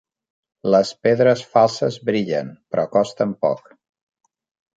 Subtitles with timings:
[0.75, 3.71] Les pedres falses brillen, però costen poc.